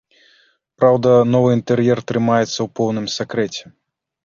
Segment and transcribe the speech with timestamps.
[0.79, 3.63] Праўда, новы інтэр'ер трымаецца ў поўным сакрэце.